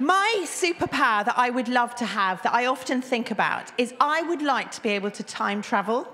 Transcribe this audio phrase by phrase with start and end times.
[0.00, 4.22] My superpower that I would love to have, that I often think about, is I
[4.22, 6.08] would like to be able to time travel.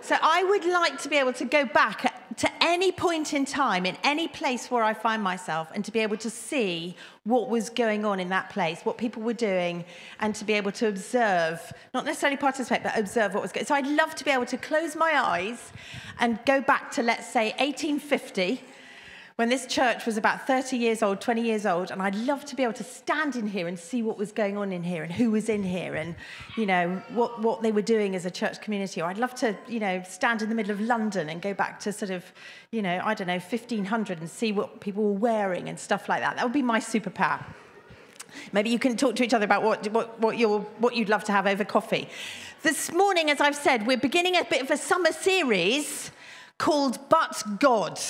[0.00, 3.86] So I would like to be able to go back to any point in time,
[3.86, 7.70] in any place where I find myself, and to be able to see what was
[7.70, 9.84] going on in that place, what people were doing,
[10.18, 13.64] and to be able to observe, not necessarily participate, but observe what was going.
[13.64, 15.72] So I'd love to be able to close my eyes
[16.18, 18.60] and go back to, let's say, 1850
[19.38, 22.56] when this church was about 30 years old, 20 years old, and I'd love to
[22.56, 25.12] be able to stand in here and see what was going on in here and
[25.12, 26.16] who was in here and,
[26.56, 29.00] you know, what, what they were doing as a church community.
[29.00, 31.78] Or I'd love to, you know, stand in the middle of London and go back
[31.80, 32.24] to sort of,
[32.72, 36.20] you know, I don't know, 1500 and see what people were wearing and stuff like
[36.20, 36.34] that.
[36.34, 37.44] That would be my superpower.
[38.52, 41.22] Maybe you can talk to each other about what, what, what, you're, what you'd love
[41.22, 42.08] to have over coffee.
[42.62, 46.10] This morning, as I've said, we're beginning a bit of a summer series
[46.58, 48.00] called But God.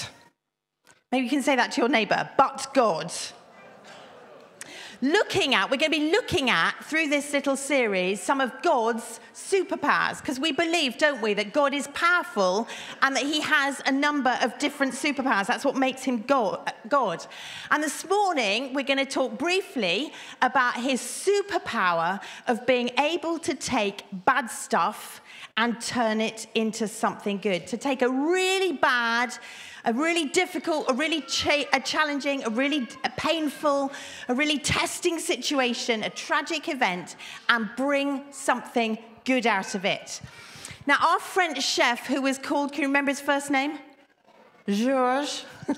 [1.11, 3.11] Maybe you can say that to your neighbor, but God.
[5.01, 9.21] Looking at, we're going to be looking at through this little series some of God's
[9.33, 12.69] superpowers because we believe, don't we, that God is powerful
[13.01, 15.47] and that He has a number of different superpowers.
[15.47, 17.27] That's what makes Him God.
[17.71, 23.55] And this morning, we're going to talk briefly about His superpower of being able to
[23.55, 25.23] take bad stuff
[25.57, 29.33] and turn it into something good, to take a really bad,
[29.89, 33.91] a really difficult, a really cha- a challenging, a really a painful,
[34.29, 37.17] a really testing situation, a tragic event,
[37.49, 40.21] and bring something good out of it.
[40.87, 43.79] Now, our French chef, who was called, can you remember his first name?
[44.69, 45.47] Georges.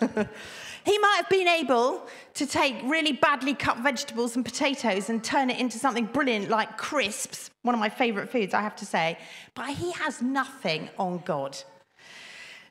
[0.85, 5.51] he might have been able to take really badly cut vegetables and potatoes and turn
[5.51, 9.19] it into something brilliant like crisps, one of my favorite foods, I have to say.
[9.55, 11.57] But he has nothing on God.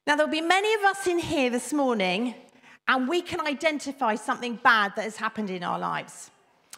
[0.10, 2.34] Now, there'll be many of us in here this morning,
[2.88, 6.32] and we can identify something bad that has happened in our lives.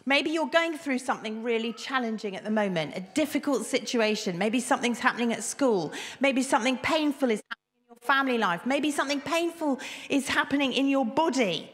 [0.04, 4.36] Maybe you're going through something really challenging at the moment, a difficult situation.
[4.36, 5.94] Maybe something's happening at school.
[6.20, 8.66] Maybe something painful is happening in your family life.
[8.66, 11.72] Maybe something painful is happening in your body.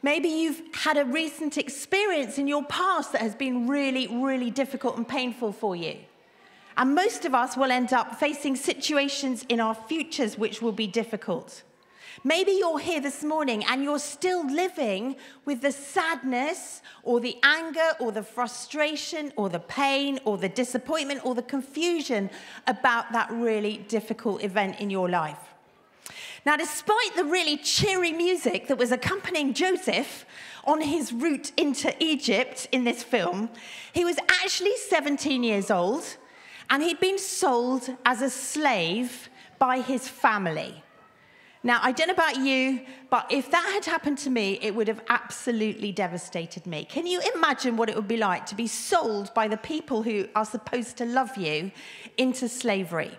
[0.00, 4.96] Maybe you've had a recent experience in your past that has been really, really difficult
[4.96, 5.96] and painful for you.
[6.76, 10.86] And most of us will end up facing situations in our futures which will be
[10.86, 11.62] difficult.
[12.24, 17.90] Maybe you're here this morning and you're still living with the sadness or the anger
[17.98, 22.30] or the frustration or the pain or the disappointment or the confusion
[22.66, 25.38] about that really difficult event in your life.
[26.44, 30.26] Now, despite the really cheery music that was accompanying Joseph
[30.64, 33.48] on his route into Egypt in this film,
[33.92, 36.16] he was actually 17 years old
[36.72, 39.28] and he'd been sold as a slave
[39.58, 40.82] by his family.
[41.62, 44.88] Now, I don't know about you, but if that had happened to me, it would
[44.88, 46.86] have absolutely devastated me.
[46.86, 50.26] Can you imagine what it would be like to be sold by the people who
[50.34, 51.70] are supposed to love you
[52.16, 53.10] into slavery?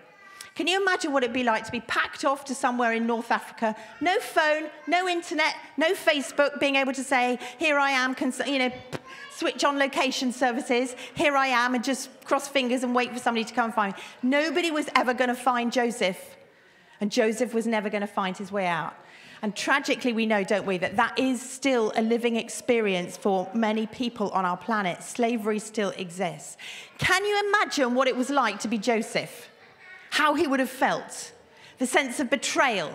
[0.56, 3.30] Can you imagine what it'd be like to be packed off to somewhere in North
[3.30, 3.76] Africa?
[4.00, 8.16] No phone, no internet, no Facebook, being able to say, here I am,
[8.46, 8.72] you know,
[9.36, 13.44] switch on location services, here I am, and just cross fingers and wait for somebody
[13.44, 14.00] to come and find me.
[14.22, 16.36] Nobody was ever going to find Joseph,
[17.00, 18.94] and Joseph was never going to find his way out.
[19.42, 23.86] And tragically, we know, don't we, that that is still a living experience for many
[23.86, 25.02] people on our planet.
[25.02, 26.56] Slavery still exists.
[26.96, 29.50] Can you imagine what it was like to be Joseph?
[30.14, 31.32] how he would have felt
[31.78, 32.92] the sense of betrayal,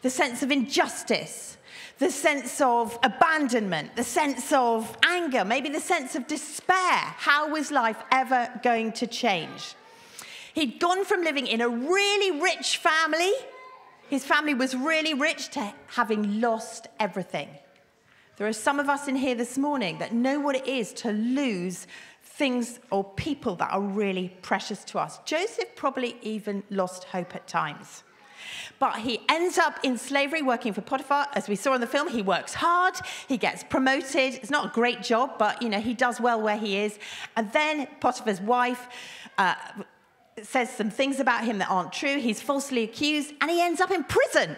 [0.00, 1.58] the sense of injustice,
[2.02, 6.98] the sense of abandonment, the sense of anger, maybe the sense of despair.
[7.28, 9.76] How was life ever going to change?
[10.52, 13.30] He'd gone from living in a really rich family,
[14.10, 17.48] his family was really rich, to having lost everything.
[18.36, 21.12] There are some of us in here this morning that know what it is to
[21.12, 21.86] lose
[22.24, 25.20] things or people that are really precious to us.
[25.24, 28.02] Joseph probably even lost hope at times.
[28.78, 31.28] But he ends up in slavery working for Potiphar.
[31.34, 32.94] As we saw in the film, he works hard,
[33.28, 34.34] he gets promoted.
[34.34, 36.98] It's not a great job, but you know, he does well where he is.
[37.36, 38.88] And then Potiphar's wife
[39.38, 39.54] uh,
[40.42, 42.18] says some things about him that aren't true.
[42.18, 44.56] He's falsely accused, and he ends up in prison.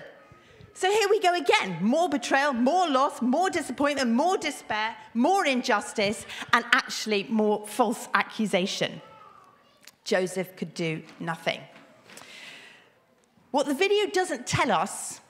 [0.77, 6.27] So here we go again more betrayal, more loss, more disappointment, more despair, more injustice,
[6.53, 9.01] and actually more false accusation.
[10.05, 11.61] Joseph could do nothing.
[13.55, 15.21] What the video doesn't tell us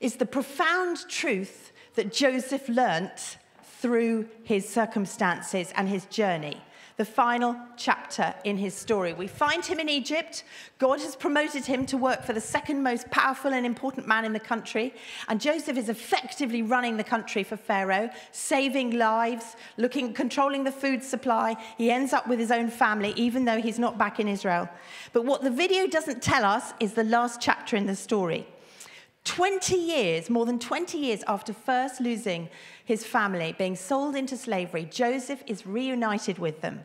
[0.00, 3.36] is the profound truth that Joseph learnt
[3.78, 6.62] through his circumstances and his journey.
[7.02, 9.12] The final chapter in his story.
[9.12, 10.44] We find him in Egypt.
[10.78, 14.32] God has promoted him to work for the second most powerful and important man in
[14.32, 14.94] the country.
[15.26, 21.02] And Joseph is effectively running the country for Pharaoh, saving lives, looking, controlling the food
[21.02, 21.56] supply.
[21.76, 24.68] He ends up with his own family, even though he's not back in Israel.
[25.12, 28.46] But what the video doesn't tell us is the last chapter in the story.
[29.24, 32.48] 20 years, more than 20 years after first losing
[32.84, 36.84] his family, being sold into slavery, Joseph is reunited with them.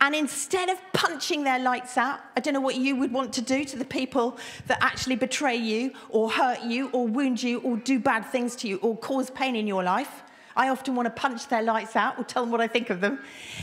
[0.00, 3.40] And instead of punching their lights out, I don't know what you would want to
[3.40, 7.76] do to the people that actually betray you or hurt you or wound you or
[7.76, 10.22] do bad things to you or cause pain in your life.
[10.56, 13.00] I often want to punch their lights out or tell them what I think of
[13.00, 13.20] them.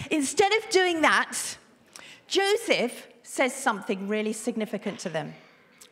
[0.10, 1.58] Instead of doing that,
[2.28, 5.34] Joseph says something really significant to them.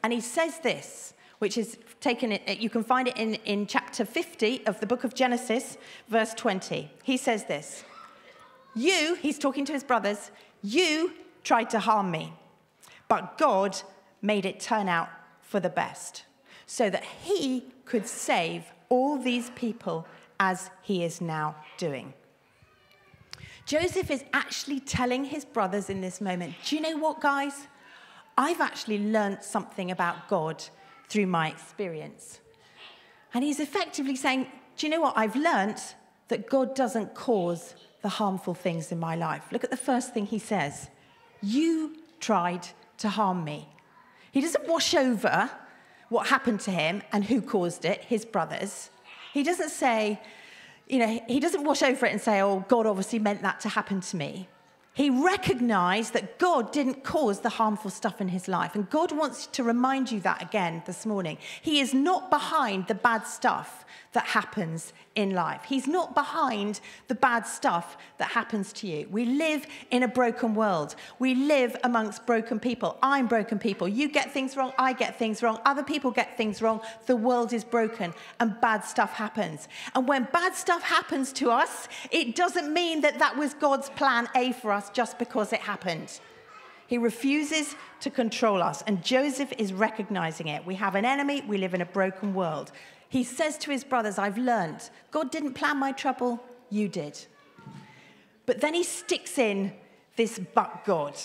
[0.03, 4.65] And he says this, which is taken you can find it in, in chapter 50
[4.65, 6.89] of the book of Genesis, verse 20.
[7.03, 7.83] He says this
[8.77, 10.31] You, he's talking to his brothers,
[10.61, 11.13] you
[11.43, 12.33] tried to harm me,
[13.07, 13.77] but God
[14.21, 15.09] made it turn out
[15.41, 16.25] for the best,
[16.65, 20.05] so that he could save all these people
[20.39, 22.13] as he is now doing.
[23.65, 27.67] Joseph is actually telling his brothers in this moment, Do you know what, guys?
[28.37, 30.63] I've actually learned something about God
[31.09, 32.39] through my experience.
[33.33, 34.47] And he's effectively saying,
[34.77, 35.17] Do you know what?
[35.17, 35.95] I've learnt
[36.27, 39.43] that God doesn't cause the harmful things in my life.
[39.51, 40.89] Look at the first thing he says
[41.41, 42.67] You tried
[42.99, 43.69] to harm me.
[44.31, 45.49] He doesn't wash over
[46.09, 48.89] what happened to him and who caused it, his brothers.
[49.33, 50.19] He doesn't say,
[50.87, 53.69] you know, he doesn't wash over it and say, oh, God obviously meant that to
[53.69, 54.47] happen to me.
[54.93, 58.73] He recognized that God didn't cause the harmful stuff in his life.
[58.73, 61.37] And God wants to remind you that again this morning.
[61.61, 63.85] He is not behind the bad stuff
[64.17, 65.61] that happens in life.
[65.67, 69.07] He's not behind the bad stuff that happens to you.
[69.11, 70.95] We live in a broken world.
[71.19, 72.97] We live amongst broken people.
[73.03, 73.87] I'm broken people.
[73.87, 76.81] You get things wrong, I get things wrong, other people get things wrong.
[77.05, 79.67] The world is broken and bad stuff happens.
[79.93, 84.27] And when bad stuff happens to us, it doesn't mean that that was God's plan
[84.35, 86.19] A for us just because it happened.
[86.87, 90.65] He refuses to control us, and Joseph is recognizing it.
[90.65, 92.71] We have an enemy, we live in a broken world.
[93.09, 94.89] He says to his brothers, I've learnt.
[95.11, 97.25] God didn't plan my trouble, you did.
[98.45, 99.73] But then he sticks in
[100.15, 101.15] this but God.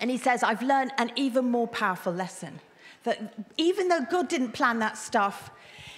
[0.00, 2.60] And he says, I've learned an even more powerful lesson
[3.04, 5.50] that even though God didn't plan that stuff,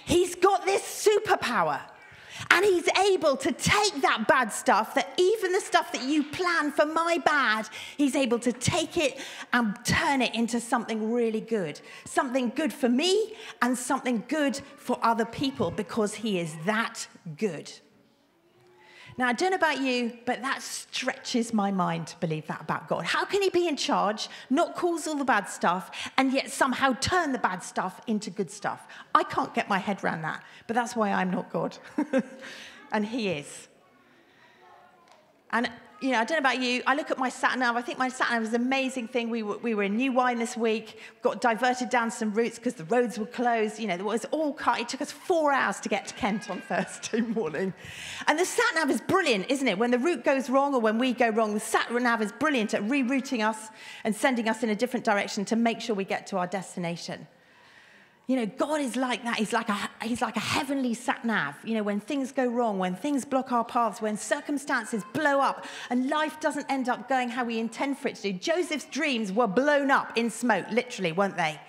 [0.05, 1.81] he's got this superpower.
[2.49, 6.71] And he's able to take that bad stuff, that even the stuff that you plan
[6.71, 9.19] for my bad, he's able to take it
[9.53, 11.79] and turn it into something really good.
[12.05, 17.07] Something good for me and something good for other people because he is that
[17.37, 17.71] good.
[19.17, 22.87] Now, I don't know about you, but that stretches my mind to believe that about
[22.87, 23.05] God.
[23.05, 26.93] How can He be in charge, not cause all the bad stuff, and yet somehow
[26.93, 28.87] turn the bad stuff into good stuff?
[29.13, 31.77] I can't get my head around that, but that's why I'm not God.
[32.91, 33.67] and He is.
[35.51, 35.69] And
[36.01, 36.81] you know, I don't know about you.
[36.87, 37.75] I look at my sat nav.
[37.75, 39.29] I think my sat nav is an amazing thing.
[39.29, 42.73] We were, we were in New Wine this week, got diverted down some routes because
[42.73, 43.79] the roads were closed.
[43.79, 44.79] You know, it was all cut.
[44.79, 47.71] It took us four hours to get to Kent on Thursday morning.
[48.27, 49.77] And the sat nav is brilliant, isn't it?
[49.77, 52.73] When the route goes wrong or when we go wrong, the sat nav is brilliant
[52.73, 53.69] at rerouting us
[54.03, 57.27] and sending us in a different direction to make sure we get to our destination.
[58.31, 59.35] You know, God is like that.
[59.35, 61.55] He's like a, he's like a heavenly sat nav.
[61.65, 65.65] You know, when things go wrong, when things block our paths, when circumstances blow up
[65.89, 68.31] and life doesn't end up going how we intend for it to do.
[68.31, 71.59] Joseph's dreams were blown up in smoke, literally, weren't they?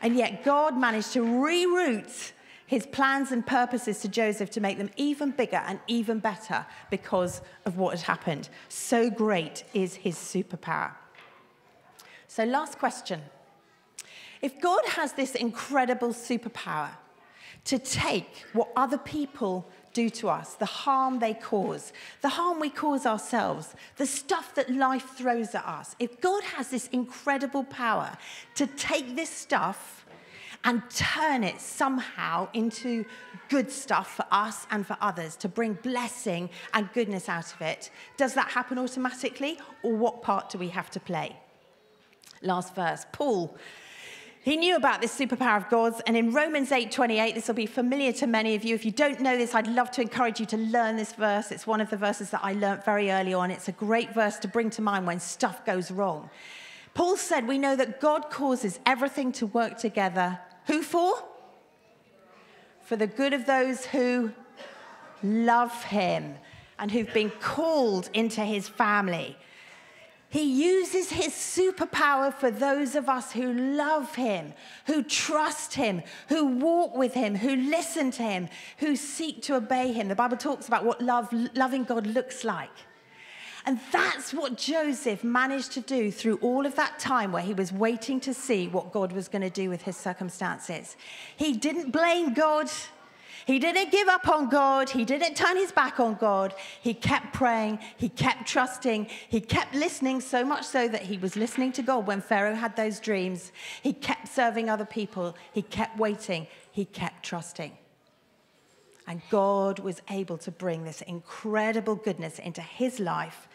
[0.00, 2.32] And yet God managed to reroute
[2.64, 7.42] his plans and purposes to Joseph to make them even bigger and even better because
[7.66, 8.48] of what had happened.
[8.70, 10.92] So great is his superpower.
[12.28, 13.20] So, last question.
[14.42, 16.90] If God has this incredible superpower
[17.64, 22.70] to take what other people do to us, the harm they cause, the harm we
[22.70, 28.16] cause ourselves, the stuff that life throws at us, if God has this incredible power
[28.56, 30.04] to take this stuff
[30.64, 33.04] and turn it somehow into
[33.48, 37.90] good stuff for us and for others, to bring blessing and goodness out of it,
[38.16, 41.36] does that happen automatically, or what part do we have to play?
[42.42, 43.06] Last verse.
[43.12, 43.56] Paul
[44.42, 48.12] he knew about this superpower of God's, and in Romans 8:28, this will be familiar
[48.14, 48.74] to many of you.
[48.74, 51.52] If you don't know this, I'd love to encourage you to learn this verse.
[51.52, 53.52] It's one of the verses that I learned very early on.
[53.52, 56.28] It's a great verse to bring to mind when stuff goes wrong.
[56.94, 60.40] Paul said, We know that God causes everything to work together.
[60.66, 61.22] Who for?
[62.82, 64.32] For the good of those who
[65.22, 66.34] love him
[66.80, 69.36] and who've been called into his family.
[70.32, 74.54] He uses his superpower for those of us who love him,
[74.86, 78.48] who trust him, who walk with him, who listen to him,
[78.78, 80.08] who seek to obey him.
[80.08, 82.70] The Bible talks about what love, loving God looks like.
[83.66, 87.70] And that's what Joseph managed to do through all of that time where he was
[87.70, 90.96] waiting to see what God was going to do with his circumstances.
[91.36, 92.70] He didn't blame God.
[93.46, 94.90] He didn't give up on God.
[94.90, 96.54] He didn't turn his back on God.
[96.80, 97.78] He kept praying.
[97.96, 99.08] He kept trusting.
[99.28, 102.76] He kept listening, so much so that he was listening to God when Pharaoh had
[102.76, 103.52] those dreams.
[103.82, 105.36] He kept serving other people.
[105.52, 106.46] He kept waiting.
[106.70, 107.72] He kept trusting.
[109.06, 113.48] And God was able to bring this incredible goodness into his life,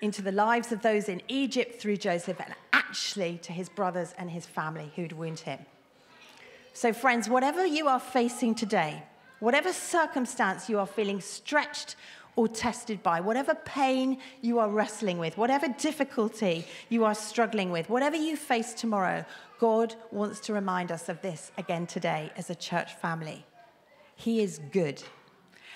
[0.00, 4.30] into the lives of those in Egypt through Joseph, and actually to his brothers and
[4.30, 5.58] his family who'd wounded him.
[6.72, 9.02] So, friends, whatever you are facing today,
[9.38, 11.96] Whatever circumstance you are feeling stretched
[12.36, 17.88] or tested by, whatever pain you are wrestling with, whatever difficulty you are struggling with,
[17.88, 19.24] whatever you face tomorrow,
[19.58, 23.46] God wants to remind us of this again today as a church family.
[24.14, 25.02] He is good,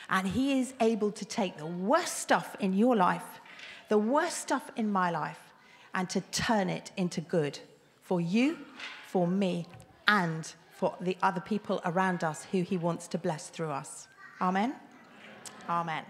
[0.08, 3.40] and He is able to take the worst stuff in your life,
[3.88, 5.52] the worst stuff in my life,
[5.94, 7.58] and to turn it into good
[8.02, 8.58] for you,
[9.06, 9.66] for me,
[10.06, 14.08] and for the other people around us who he wants to bless through us.
[14.40, 14.74] Amen.
[15.68, 16.04] Amen.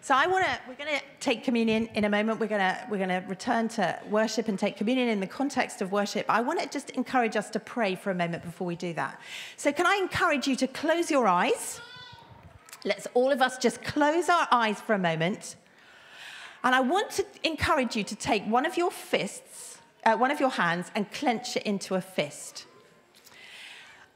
[0.00, 2.40] So I want to we're going to take communion in a moment.
[2.40, 5.82] We're going to we're going to return to worship and take communion in the context
[5.82, 6.24] of worship.
[6.30, 9.20] I want to just encourage us to pray for a moment before we do that.
[9.58, 11.82] So can I encourage you to close your eyes?
[12.86, 15.56] Let's all of us just close our eyes for a moment.
[16.62, 20.40] And I want to encourage you to take one of your fists, uh, one of
[20.40, 22.64] your hands, and clench it into a fist.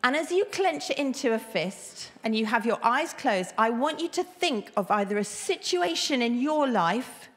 [0.04, 3.70] And as you clench it into a fist and you have your eyes closed, I
[3.70, 7.28] want you to think of either a situation in your life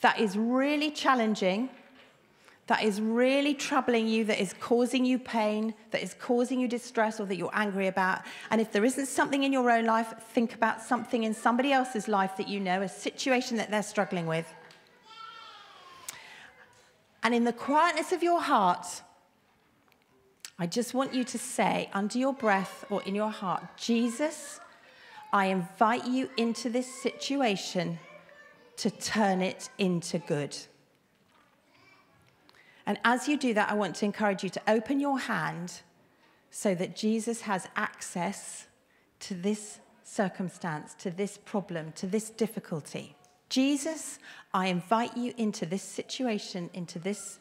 [0.00, 1.70] that is really challenging,
[2.66, 7.20] that is really troubling you, that is causing you pain, that is causing you distress,
[7.20, 8.22] or that you're angry about.
[8.50, 12.08] And if there isn't something in your own life, think about something in somebody else's
[12.08, 14.52] life that you know, a situation that they're struggling with.
[17.22, 19.02] And in the quietness of your heart,
[20.58, 24.60] I just want you to say under your breath or in your heart, Jesus,
[25.32, 27.98] I invite you into this situation
[28.76, 30.56] to turn it into good.
[32.86, 35.80] And as you do that, I want to encourage you to open your hand
[36.50, 38.66] so that Jesus has access
[39.20, 43.16] to this circumstance, to this problem, to this difficulty.
[43.48, 44.18] Jesus,
[44.52, 47.38] I invite you into this situation, into this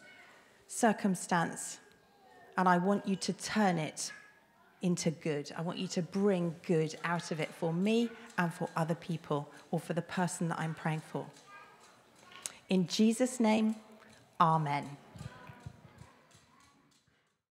[0.68, 1.80] circumstance
[2.62, 4.12] and I want you to turn it
[4.84, 5.52] into good.
[5.58, 9.50] I want you to bring good out of it for me and for other people
[9.72, 11.26] or for the person that I'm praying for.
[12.70, 13.78] In Jesus' name,
[14.40, 14.96] Amen.